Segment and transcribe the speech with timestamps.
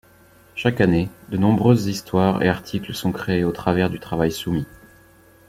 [0.55, 4.65] Chaque année, de nombreuses histoires et articles sont créés au travers du travail soumis.